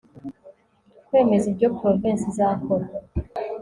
Kwemeza 1.07 1.45
ibyo 1.51 1.67
Provensi 1.77 2.25
izakora 2.31 2.85